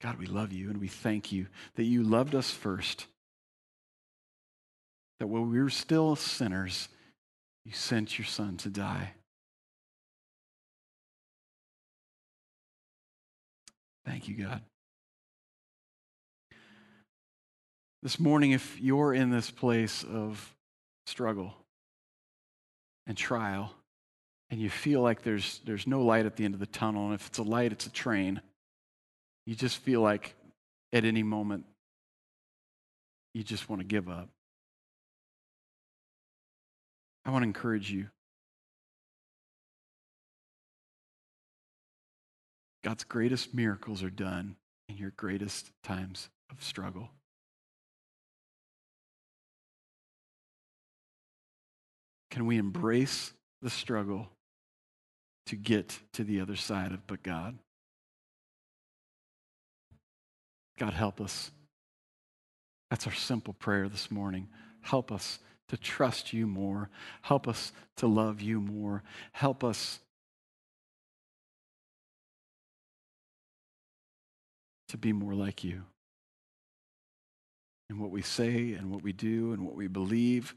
[0.00, 3.08] God, we love you and we thank you that you loved us first.
[5.18, 6.88] That while we were still sinners,
[7.64, 9.14] you sent your son to die.
[14.04, 14.60] Thank you, God.
[18.02, 20.54] This morning, if you're in this place of
[21.06, 21.54] struggle
[23.06, 23.72] and trial,
[24.50, 27.14] and you feel like there's, there's no light at the end of the tunnel, and
[27.14, 28.40] if it's a light, it's a train,
[29.46, 30.34] you just feel like
[30.92, 31.64] at any moment
[33.32, 34.28] you just want to give up.
[37.24, 38.08] I want to encourage you.
[42.84, 44.56] God's greatest miracles are done
[44.90, 47.08] in your greatest times of struggle.
[52.30, 53.32] Can we embrace
[53.62, 54.28] the struggle
[55.46, 57.58] to get to the other side of but God?
[60.78, 61.50] God, help us.
[62.90, 64.48] That's our simple prayer this morning.
[64.82, 66.90] Help us to trust you more.
[67.22, 69.02] Help us to love you more.
[69.32, 70.00] Help us
[74.94, 75.82] to be more like you
[77.90, 80.54] in what we say and what we do and what we believe.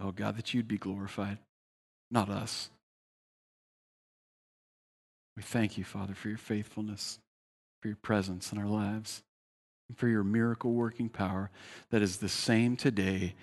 [0.00, 1.36] Oh, God, that you'd be glorified,
[2.10, 2.70] not us.
[5.36, 7.18] We thank you, Father, for your faithfulness,
[7.82, 9.22] for your presence in our lives,
[9.90, 11.50] and for your miracle working power
[11.90, 13.34] that is the same today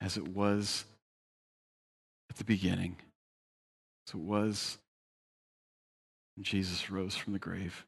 [0.00, 0.84] as it was
[2.30, 2.94] at the beginning,
[4.06, 4.78] as it was
[6.36, 7.86] when Jesus rose from the grave.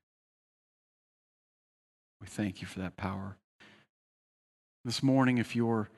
[2.21, 3.37] We thank you for that power.
[4.85, 5.91] This morning, if you're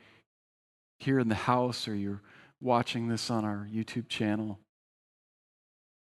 [0.98, 2.22] here in the house or you're
[2.60, 4.58] watching this on our YouTube channel,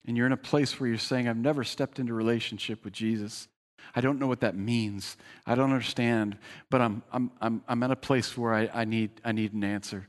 [0.06, 3.48] and you're in a place where you're saying, I've never stepped into relationship with Jesus.
[3.96, 5.16] I don't know what that means.
[5.46, 6.36] I don't understand,
[6.70, 9.64] but I'm, I'm, I'm, I'm at a place where I, I, need, I need an
[9.64, 10.06] answer.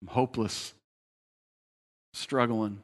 [0.00, 0.74] I'm hopeless,
[2.14, 2.82] struggling,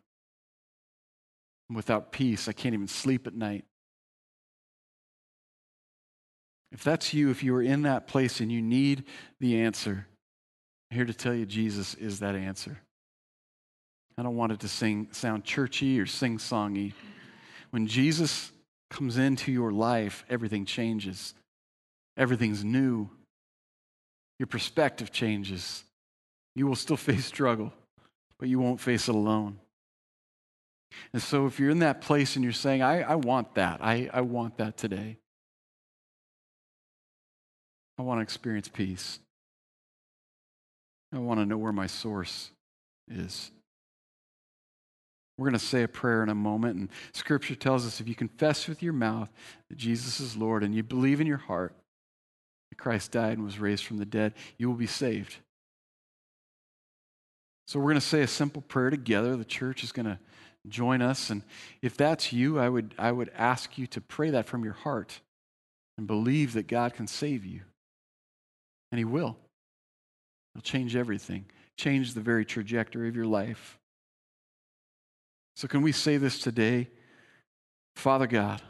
[1.69, 2.49] I'm without peace.
[2.49, 3.65] I can't even sleep at night.
[6.71, 9.05] If that's you, if you are in that place and you need
[9.41, 10.07] the answer,
[10.91, 12.79] I'm here to tell you Jesus is that answer.
[14.19, 16.93] I don't want it to sing, sound churchy or sing songy.
[17.71, 18.51] When Jesus
[18.91, 21.35] comes into your life, everything changes.
[22.17, 23.09] Everything's new.
[24.39, 25.85] Your perspective changes.
[26.55, 27.73] You will still face struggle,
[28.39, 29.59] but you won't face it alone.
[31.13, 34.09] And so, if you're in that place and you're saying, I, I want that, I,
[34.13, 35.19] I want that today,
[37.99, 39.19] I want to experience peace.
[41.13, 42.51] I want to know where my source
[43.09, 43.51] is.
[45.37, 48.15] We're going to say a prayer in a moment, and Scripture tells us if you
[48.15, 49.31] confess with your mouth
[49.69, 51.75] that Jesus is Lord and you believe in your heart
[52.71, 55.37] that Christ died and was raised from the dead, you will be saved.
[57.69, 59.37] So we're going to say a simple prayer together.
[59.37, 60.19] The church is going to
[60.71, 61.31] join us.
[61.31, 61.43] And
[61.83, 65.21] if that's you, I would, I would ask you to pray that from your heart
[65.97, 67.61] and believe that God can save you.
[68.93, 69.37] And He will.
[70.55, 71.45] He'll change everything,
[71.77, 73.79] change the very trajectory of your life.
[75.57, 76.89] So, can we say this today?
[77.97, 78.63] Father God,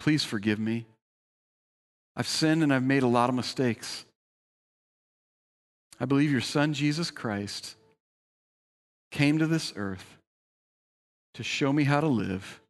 [0.00, 0.86] please forgive me.
[2.16, 4.04] I've sinned and I've made a lot of mistakes.
[6.00, 7.76] I believe your Son, Jesus Christ,
[9.10, 10.18] came to this earth
[11.34, 12.60] to show me how to live,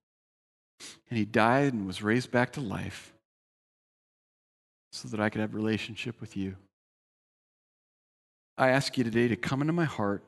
[1.09, 3.13] and He died and was raised back to life
[4.93, 6.57] so that I could have relationship with you.
[8.59, 10.23] I ask you today to come into my heart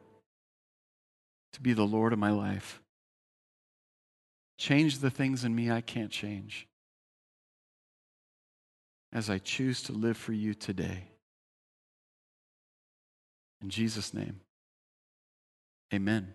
[1.52, 2.80] to be the Lord of my life.
[4.58, 6.66] Change the things in me I can't change
[9.12, 11.08] as I choose to live for you today.
[13.60, 14.40] In Jesus' name,
[15.92, 16.34] amen.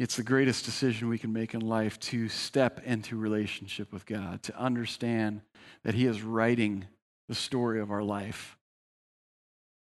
[0.00, 4.42] It's the greatest decision we can make in life to step into relationship with God,
[4.44, 5.42] to understand
[5.84, 6.86] that He is writing
[7.28, 8.56] the story of our life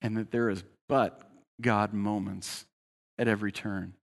[0.02, 1.20] and that there is but
[1.60, 2.64] God moments
[3.18, 3.94] at every turn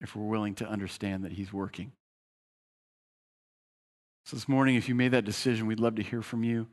[0.00, 1.92] if we're willing to understand that He's working.
[4.24, 6.66] So, this morning, if you made that decision, we'd love to hear from you.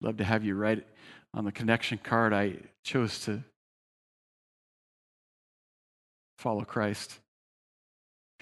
[0.00, 0.84] We'd Love to have you write
[1.32, 2.32] on the connection card.
[2.32, 3.44] I chose to
[6.38, 7.20] follow Christ.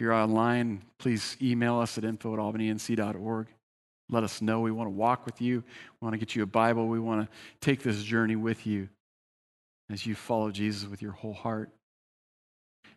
[0.01, 3.49] If you're online, please email us at info at albanync.org.
[4.09, 4.61] Let us know.
[4.61, 5.63] We want to walk with you.
[6.01, 6.89] We want to get you a Bible.
[6.89, 8.89] We want to take this journey with you
[9.91, 11.69] as you follow Jesus with your whole heart.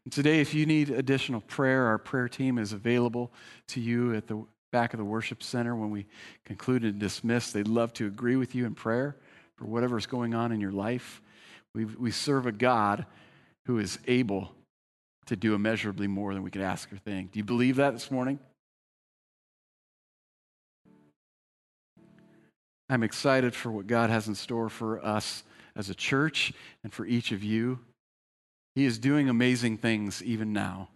[0.06, 3.34] And today, if you need additional prayer, our prayer team is available
[3.68, 4.41] to you at the
[4.72, 6.06] back of the worship center when we
[6.45, 7.51] conclude and dismiss.
[7.51, 9.18] They'd love to agree with you in prayer
[9.58, 11.22] for whatever's going on in your life.
[11.76, 13.06] We, we serve a God
[13.66, 14.54] who is able
[15.28, 17.32] to do immeasurably more than we could ask or think.
[17.32, 18.40] Do you believe that this morning?
[22.90, 25.44] I'm excited for what God has in store for us
[25.76, 26.54] as a church
[26.84, 27.80] and for each of you.
[28.76, 30.90] He is doing amazing things even now.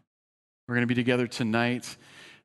[0.67, 1.95] We're going to be together tonight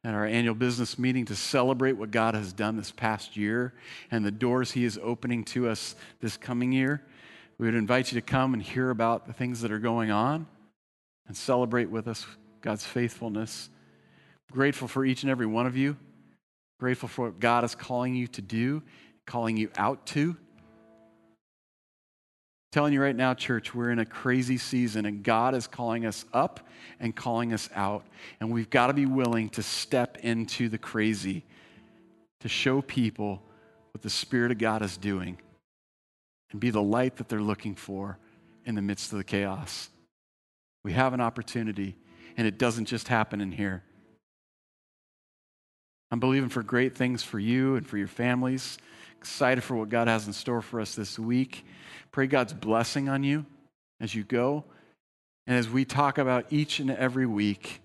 [0.04, 3.74] at our annual business meeting to celebrate what God has done this past year
[4.10, 7.02] and the doors He is opening to us this coming year.
[7.58, 10.46] We would invite you to come and hear about the things that are going on
[11.26, 12.26] and celebrate with us
[12.60, 13.70] God's faithfulness.
[14.50, 15.96] Grateful for each and every one of you.
[16.78, 18.82] Grateful for what God is calling you to do,
[19.26, 20.36] calling you out to.
[22.72, 26.24] telling you right now, church, we're in a crazy season and God is calling us
[26.32, 26.66] up
[26.98, 28.04] and calling us out.
[28.40, 31.44] And we've got to be willing to step into the crazy
[32.40, 33.42] to show people
[33.92, 35.38] what the Spirit of God is doing
[36.50, 38.18] and be the light that they're looking for
[38.64, 39.90] in the midst of the chaos.
[40.84, 41.96] We have an opportunity,
[42.36, 43.82] and it doesn't just happen in here.
[46.10, 48.78] I'm believing for great things for you and for your families.
[49.18, 51.64] Excited for what God has in store for us this week.
[52.10, 53.46] Pray God's blessing on you
[54.00, 54.64] as you go.
[55.46, 57.80] And as we talk about each and every week,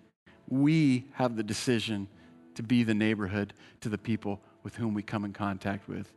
[0.50, 2.08] we have the decision
[2.56, 6.12] to be the neighborhood to the people with whom we come in contact with.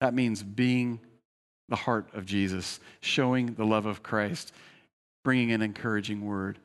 [0.00, 1.00] That means being
[1.68, 4.52] the heart of Jesus, showing the love of Christ,
[5.26, 6.56] bringing an encouraging word,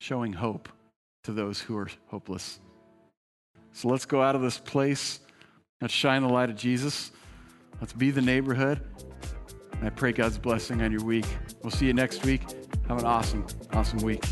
[0.00, 0.68] showing hope
[1.24, 2.60] to those who are hopeless.
[3.72, 5.18] So let's go out of this place.
[5.80, 7.10] Let's shine the light of Jesus.
[7.80, 8.80] Let's be the neighborhood.
[9.72, 11.26] And I pray God's blessing on your week.
[11.64, 12.42] We'll see you next week.
[12.86, 14.22] Have an awesome, awesome week.